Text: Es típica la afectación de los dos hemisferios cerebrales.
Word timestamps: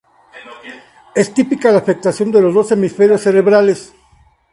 Es 1.13 1.31
típica 1.31 1.71
la 1.71 1.77
afectación 1.77 2.31
de 2.31 2.41
los 2.41 2.55
dos 2.55 2.71
hemisferios 2.71 3.21
cerebrales. 3.21 3.93